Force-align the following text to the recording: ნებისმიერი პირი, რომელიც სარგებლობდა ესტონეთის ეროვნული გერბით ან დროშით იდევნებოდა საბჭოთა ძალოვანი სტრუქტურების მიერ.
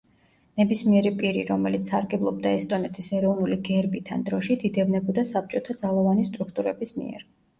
ნებისმიერი 0.59 1.09
პირი, 1.17 1.41
რომელიც 1.49 1.89
სარგებლობდა 1.91 2.53
ესტონეთის 2.61 3.11
ეროვნული 3.19 3.59
გერბით 3.69 4.11
ან 4.17 4.25
დროშით 4.29 4.65
იდევნებოდა 4.71 5.27
საბჭოთა 5.35 5.77
ძალოვანი 5.85 6.27
სტრუქტურების 6.31 6.95
მიერ. 7.01 7.23